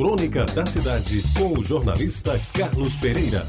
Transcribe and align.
Crônica 0.00 0.46
da 0.46 0.64
Cidade, 0.64 1.22
com 1.36 1.58
o 1.58 1.62
jornalista 1.62 2.40
Carlos 2.54 2.96
Pereira. 2.96 3.42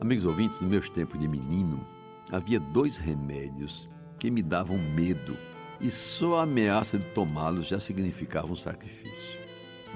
Amigos 0.00 0.24
ouvintes, 0.24 0.60
nos 0.60 0.70
meus 0.70 0.88
tempos 0.88 1.18
de 1.18 1.26
menino, 1.26 1.84
havia 2.30 2.60
dois 2.60 2.98
remédios 2.98 3.90
que 4.16 4.30
me 4.30 4.44
davam 4.44 4.78
medo 4.78 5.36
e 5.80 5.90
só 5.90 6.38
a 6.38 6.42
ameaça 6.44 6.98
de 6.98 7.04
tomá-los 7.06 7.66
já 7.66 7.80
significava 7.80 8.46
um 8.46 8.54
sacrifício. 8.54 9.40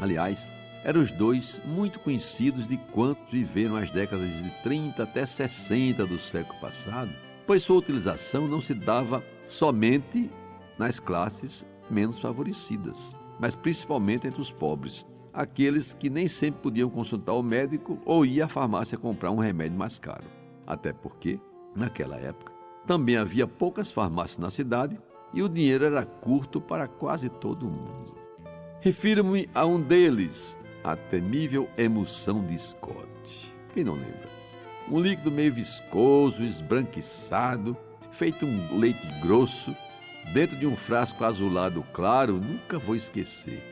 Aliás, 0.01 0.45
eram 0.83 1.03
os 1.03 1.13
dois 1.13 1.63
muito 1.65 2.01
conhecidos 2.01 2.67
de 2.67 2.77
quantos 2.91 3.31
viveram 3.31 3.77
as 3.77 3.93
décadas 3.93 4.29
de 4.29 4.51
30 4.65 5.05
até 5.05 5.25
60 5.25 6.05
do 6.05 6.19
século 6.19 6.59
passado, 6.59 7.13
pois 7.47 7.63
sua 7.63 7.77
utilização 7.77 8.49
não 8.49 8.61
se 8.61 8.75
dava 8.75 9.25
somente 9.47 10.29
nas 10.77 10.99
classes 10.99 11.65
menos 11.95 12.19
favorecidas, 12.19 13.17
mas 13.39 13.55
principalmente 13.55 14.27
entre 14.27 14.41
os 14.41 14.51
pobres, 14.51 15.07
aqueles 15.33 15.95
que 15.95 16.11
nem 16.11 16.27
sempre 16.27 16.61
podiam 16.61 16.91
consultar 16.91 17.35
o 17.35 17.43
médico 17.43 17.99
ou 18.05 18.27
ir 18.27 18.43
à 18.43 18.49
farmácia 18.49 18.99
comprar 18.99 19.31
um 19.31 19.39
remédio 19.39 19.79
mais 19.79 19.99
caro. 19.99 20.25
Até 20.67 20.93
porque, 20.93 21.39
naquela 21.75 22.17
época, 22.17 22.53
também 22.87 23.17
havia 23.17 23.47
poucas 23.47 23.91
farmácias 23.91 24.39
na 24.39 24.51
cidade 24.51 24.99
e 25.33 25.43
o 25.43 25.49
dinheiro 25.49 25.85
era 25.85 26.05
curto 26.05 26.61
para 26.61 26.89
quase 26.89 27.29
todo 27.29 27.67
mundo. 27.67 28.15
Refiro-me 28.81 29.49
a 29.55 29.65
um 29.65 29.81
deles, 29.81 30.59
a 30.83 30.95
temível 30.95 31.69
emulsão 31.79 32.45
de 32.45 32.59
Scott. 32.59 33.55
Quem 33.73 33.85
não 33.85 33.95
lembra? 33.95 34.29
Um 34.91 35.01
líquido 35.01 35.31
meio 35.31 35.53
viscoso, 35.53 36.45
esbranquiçado, 36.45 37.77
feito 38.11 38.45
um 38.45 38.79
leite 38.79 39.07
grosso, 39.23 39.75
dentro 40.33 40.57
de 40.57 40.67
um 40.67 40.77
frasco 40.77 41.25
azulado 41.25 41.85
claro, 41.93 42.41
nunca 42.41 42.79
vou 42.79 42.97
esquecer. 42.97 43.63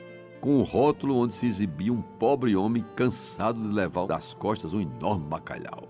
Com 0.40 0.56
um 0.58 0.62
rótulo 0.62 1.16
onde 1.16 1.34
se 1.34 1.46
exibia 1.46 1.92
um 1.92 2.02
pobre 2.02 2.56
homem 2.56 2.84
cansado 2.96 3.62
de 3.62 3.68
levar 3.68 4.06
das 4.06 4.34
costas 4.34 4.74
um 4.74 4.80
enorme 4.80 5.26
bacalhau. 5.26 5.88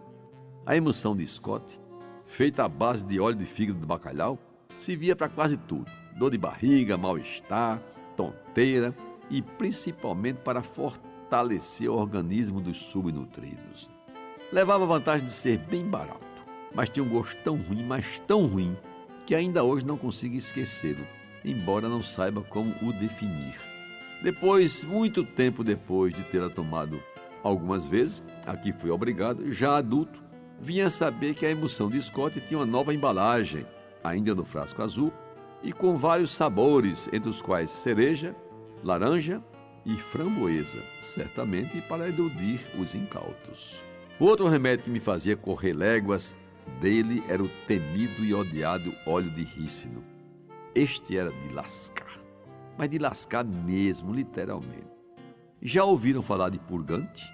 A 0.64 0.76
emulsão 0.76 1.16
de 1.16 1.26
Scott, 1.26 1.80
feita 2.26 2.64
à 2.64 2.68
base 2.68 3.04
de 3.04 3.18
óleo 3.18 3.38
de 3.38 3.46
fígado 3.46 3.80
de 3.80 3.86
bacalhau, 3.86 4.38
servia 4.76 5.16
para 5.16 5.28
quase 5.28 5.56
tudo: 5.56 5.90
dor 6.16 6.30
de 6.30 6.38
barriga, 6.38 6.96
mal-estar, 6.96 7.82
tonteira 8.16 8.94
e 9.30 9.40
principalmente 9.40 10.36
para 10.36 10.62
fortalecer 10.62 11.90
o 11.90 11.94
organismo 11.94 12.60
dos 12.60 12.76
subnutridos. 12.76 13.90
Levava 14.52 14.84
a 14.84 14.86
vantagem 14.86 15.24
de 15.24 15.32
ser 15.32 15.58
bem 15.58 15.84
barato, 15.84 16.20
mas 16.74 16.90
tinha 16.90 17.04
um 17.04 17.08
gosto 17.08 17.36
tão 17.42 17.56
ruim, 17.56 17.84
mas 17.84 18.20
tão 18.26 18.46
ruim, 18.46 18.76
que 19.26 19.34
ainda 19.34 19.62
hoje 19.62 19.86
não 19.86 19.96
consigo 19.96 20.36
esquecê-lo, 20.36 21.06
embora 21.44 21.88
não 21.88 22.02
saiba 22.02 22.42
como 22.42 22.74
o 22.82 22.92
definir. 22.92 23.54
Depois, 24.22 24.84
muito 24.84 25.24
tempo 25.24 25.64
depois 25.64 26.14
de 26.14 26.22
tê-la 26.24 26.48
tomado 26.48 27.02
algumas 27.42 27.84
vezes, 27.84 28.22
aqui 28.46 28.72
fui 28.72 28.90
obrigado, 28.90 29.50
já 29.50 29.76
adulto, 29.76 30.22
vinha 30.60 30.88
saber 30.88 31.34
que 31.34 31.44
a 31.44 31.50
emulsão 31.50 31.90
de 31.90 32.00
Scott 32.00 32.40
tinha 32.40 32.58
uma 32.58 32.66
nova 32.66 32.94
embalagem, 32.94 33.66
ainda 34.02 34.34
no 34.34 34.44
frasco 34.44 34.82
azul, 34.82 35.12
e 35.62 35.72
com 35.72 35.96
vários 35.96 36.32
sabores, 36.32 37.08
entre 37.12 37.28
os 37.28 37.42
quais 37.42 37.70
cereja, 37.70 38.34
laranja 38.82 39.42
e 39.84 39.94
framboesa, 39.94 40.78
certamente 41.00 41.80
para 41.82 42.08
iludir 42.08 42.60
os 42.78 42.94
incautos. 42.94 43.82
Outro 44.18 44.48
remédio 44.48 44.84
que 44.84 44.90
me 44.90 45.00
fazia 45.00 45.36
correr 45.36 45.72
léguas 45.72 46.36
dele 46.80 47.22
era 47.28 47.42
o 47.42 47.48
temido 47.66 48.24
e 48.24 48.34
odiado 48.34 48.94
óleo 49.06 49.30
de 49.30 49.42
rícino. 49.42 50.02
Este 50.74 51.16
era 51.16 51.30
de 51.30 51.52
lascar, 51.52 52.18
mas 52.78 52.88
de 52.88 52.98
lascar 52.98 53.44
mesmo, 53.44 54.14
literalmente. 54.14 54.90
Já 55.60 55.84
ouviram 55.84 56.22
falar 56.22 56.48
de 56.48 56.58
purgante? 56.58 57.24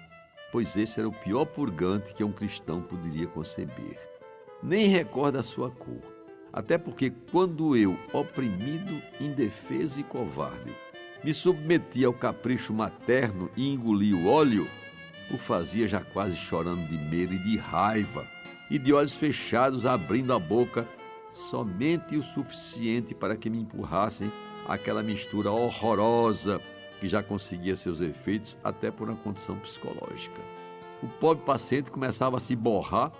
Pois 0.51 0.75
esse 0.75 0.99
era 0.99 1.07
o 1.07 1.13
pior 1.13 1.45
purgante 1.45 2.13
que 2.13 2.23
um 2.23 2.31
cristão 2.31 2.81
poderia 2.81 3.27
conceber. 3.27 3.99
Nem 4.61 4.87
recorda 4.87 5.39
a 5.39 5.43
sua 5.43 5.71
cor, 5.71 6.01
até 6.51 6.77
porque 6.77 7.11
quando 7.31 7.75
eu, 7.75 7.97
oprimido, 8.11 9.01
indefeso 9.21 9.99
e 9.99 10.03
covarde, 10.03 10.75
me 11.23 11.33
submetia 11.33 12.07
ao 12.07 12.13
capricho 12.13 12.73
materno 12.73 13.49
e 13.55 13.67
engolia 13.67 14.15
o 14.15 14.27
óleo, 14.27 14.67
o 15.31 15.37
fazia 15.37 15.87
já 15.87 16.01
quase 16.01 16.35
chorando 16.35 16.87
de 16.87 16.97
medo 16.97 17.33
e 17.33 17.39
de 17.39 17.57
raiva, 17.57 18.25
e 18.69 18.77
de 18.77 18.93
olhos 18.93 19.15
fechados 19.15 19.85
abrindo 19.85 20.33
a 20.33 20.39
boca, 20.39 20.87
somente 21.31 22.15
o 22.15 22.23
suficiente 22.23 23.13
para 23.13 23.35
que 23.35 23.49
me 23.49 23.59
empurrassem 23.59 24.31
aquela 24.67 25.01
mistura 25.01 25.51
horrorosa 25.51 26.61
que 26.99 27.07
já 27.07 27.23
conseguia 27.23 27.75
seus 27.75 28.01
efeitos 28.01 28.57
até 28.63 28.91
por 28.91 29.09
uma 29.09 29.17
condição 29.17 29.57
psicológica. 29.57 30.41
O 31.01 31.07
pobre 31.07 31.43
paciente 31.45 31.89
começava 31.89 32.37
a 32.37 32.39
se 32.41 32.55
borrar 32.55 33.11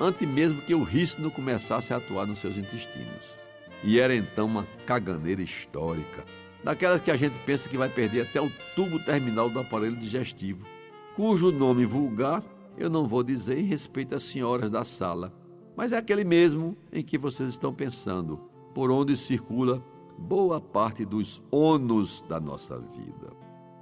antes 0.00 0.28
mesmo 0.28 0.60
que 0.62 0.74
o 0.74 0.82
rícido 0.82 1.30
começasse 1.30 1.94
a 1.94 1.98
atuar 1.98 2.26
nos 2.26 2.40
seus 2.40 2.56
intestinos. 2.56 3.38
E 3.84 4.00
era 4.00 4.14
então 4.14 4.46
uma 4.46 4.66
caganeira 4.84 5.40
histórica, 5.40 6.24
daquelas 6.64 7.00
que 7.00 7.12
a 7.12 7.16
gente 7.16 7.38
pensa 7.46 7.68
que 7.68 7.76
vai 7.76 7.88
perder 7.88 8.22
até 8.22 8.40
o 8.40 8.50
tubo 8.74 8.98
terminal 9.04 9.48
do 9.48 9.60
aparelho 9.60 9.96
digestivo, 9.96 10.66
cujo 11.14 11.52
nome 11.52 11.86
vulgar 11.86 12.42
eu 12.78 12.88
não 12.88 13.06
vou 13.06 13.22
dizer 13.22 13.58
em 13.58 13.64
respeito 13.64 14.14
às 14.14 14.22
senhoras 14.22 14.70
da 14.70 14.84
sala, 14.84 15.32
mas 15.76 15.92
é 15.92 15.96
aquele 15.96 16.24
mesmo 16.24 16.76
em 16.92 17.02
que 17.02 17.18
vocês 17.18 17.50
estão 17.50 17.74
pensando, 17.74 18.40
por 18.74 18.90
onde 18.90 19.16
circula 19.16 19.84
boa 20.16 20.60
parte 20.60 21.04
dos 21.04 21.42
ônus 21.50 22.22
da 22.28 22.40
nossa 22.40 22.78
vida. 22.78 23.32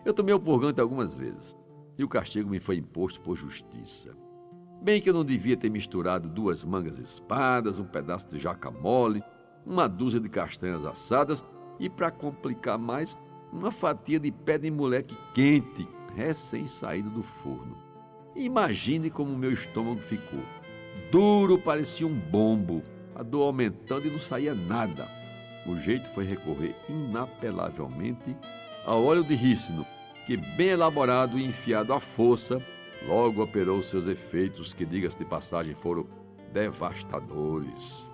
Eu 0.05 0.15
tomei 0.15 0.34
o 0.34 0.41
purgante 0.41 0.81
algumas 0.81 1.15
vezes 1.15 1.57
e 1.99 2.05
o 2.05 2.09
castigo 2.09 2.49
me 2.49 2.61
foi 2.61 2.77
imposto 2.77 3.21
por 3.21 3.37
justiça. 3.37 4.17
Bem 4.83 5.01
que 5.01 5.09
eu 5.09 5.15
não 5.15 5.25
devia 5.25 5.57
ter 5.57 5.71
misturado 5.71 6.28
duas 6.28 6.65
mangas 6.65 6.99
espadas, 6.99 7.78
um 7.78 7.84
pedaço 7.84 8.28
de 8.28 8.39
jaca 8.39 8.71
mole, 8.71 9.23
uma 9.65 9.89
dúzia 9.89 10.21
de 10.21 10.28
castanhas 10.28 10.84
assadas 10.84 11.45
e, 11.78 11.89
para 11.89 12.11
complicar 12.11 12.78
mais, 12.78 13.19
uma 13.53 13.71
fatia 13.71 14.21
de 14.21 14.31
pé 14.31 14.59
de 14.59 14.71
moleque 14.71 15.17
quente, 15.34 15.89
recém-saído 16.15 17.11
do 17.11 17.23
forno. 17.23 17.86
Imagine 18.37 19.09
como 19.09 19.33
o 19.33 19.39
meu 19.39 19.51
estômago 19.51 19.99
ficou. 19.99 20.43
Duro, 21.11 21.59
parecia 21.59 22.07
um 22.07 22.15
bombo, 22.15 22.83
a 23.15 23.23
dor 23.23 23.47
aumentando 23.47 24.07
e 24.07 24.11
não 24.11 24.19
saía 24.19 24.55
nada. 24.55 25.09
O 25.67 25.77
jeito 25.79 26.07
foi 26.11 26.27
recorrer 26.27 26.77
inapelavelmente 26.87 28.37
ao 28.85 29.03
óleo 29.03 29.25
de 29.25 29.35
rícino, 29.35 29.87
que, 30.27 30.37
bem 30.37 30.69
elaborado 30.69 31.39
e 31.39 31.45
enfiado 31.45 31.95
à 31.95 31.99
força, 31.99 32.59
logo 33.07 33.43
operou 33.43 33.83
seus 33.83 34.07
efeitos, 34.07 34.75
que, 34.75 34.85
diga-se 34.85 35.19
de 35.19 35.25
passagem, 35.25 35.75
foram 35.75 36.07
devastadores. 36.53 38.07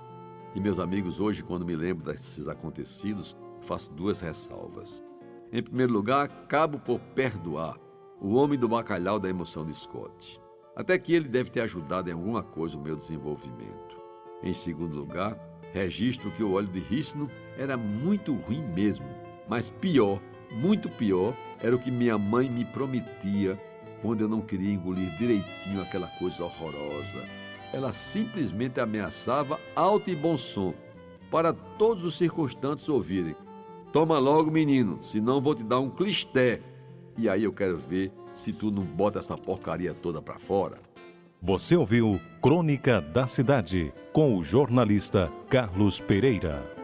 E, 0.54 0.60
meus 0.60 0.78
amigos, 0.78 1.18
hoje, 1.18 1.42
quando 1.42 1.66
me 1.66 1.74
lembro 1.74 2.04
desses 2.04 2.46
acontecidos, 2.46 3.36
faço 3.62 3.92
duas 3.92 4.20
ressalvas. 4.20 5.02
Em 5.52 5.62
primeiro 5.62 5.92
lugar, 5.92 6.26
acabo 6.26 6.78
por 6.78 7.00
perdoar 7.00 7.76
o 8.22 8.34
homem 8.34 8.56
do 8.56 8.68
bacalhau 8.68 9.18
da 9.18 9.28
emoção 9.28 9.66
de 9.66 9.74
Scott. 9.74 10.40
Até 10.76 10.96
que 10.96 11.12
ele 11.12 11.28
deve 11.28 11.50
ter 11.50 11.60
ajudado 11.62 12.08
em 12.08 12.12
alguma 12.12 12.40
coisa 12.40 12.78
o 12.78 12.80
meu 12.80 12.94
desenvolvimento. 12.94 14.00
Em 14.44 14.54
segundo 14.54 14.94
lugar, 14.94 15.36
registro 15.72 16.30
que 16.30 16.42
o 16.42 16.52
óleo 16.52 16.68
de 16.68 16.78
rícino 16.78 17.28
era 17.58 17.76
muito 17.76 18.32
ruim 18.32 18.62
mesmo, 18.62 19.08
mas 19.48 19.68
pior, 19.68 20.20
muito 20.52 20.88
pior, 20.88 21.34
era 21.58 21.74
o 21.74 21.80
que 21.80 21.90
minha 21.90 22.16
mãe 22.16 22.48
me 22.48 22.64
prometia 22.64 23.60
quando 24.00 24.20
eu 24.20 24.28
não 24.28 24.40
queria 24.40 24.72
engolir 24.72 25.10
direitinho 25.18 25.82
aquela 25.82 26.06
coisa 26.06 26.44
horrorosa. 26.44 27.26
Ela 27.72 27.90
simplesmente 27.90 28.78
ameaçava 28.78 29.58
alto 29.74 30.10
e 30.10 30.14
bom 30.14 30.38
som, 30.38 30.72
para 31.28 31.52
todos 31.52 32.04
os 32.04 32.16
circunstantes 32.16 32.88
ouvirem. 32.88 33.34
Toma 33.92 34.16
logo, 34.20 34.48
menino, 34.48 35.02
senão 35.02 35.40
vou 35.40 35.56
te 35.56 35.64
dar 35.64 35.80
um 35.80 35.90
clisté. 35.90 36.62
E 37.16 37.28
aí 37.28 37.44
eu 37.44 37.52
quero 37.52 37.78
ver 37.78 38.12
se 38.34 38.52
tu 38.52 38.70
não 38.70 38.84
bota 38.84 39.18
essa 39.18 39.36
porcaria 39.36 39.94
toda 39.94 40.20
pra 40.20 40.38
fora. 40.38 40.78
Você 41.40 41.76
ouviu 41.76 42.20
Crônica 42.40 43.00
da 43.00 43.26
Cidade 43.26 43.92
com 44.12 44.36
o 44.36 44.44
jornalista 44.44 45.30
Carlos 45.50 46.00
Pereira. 46.00 46.81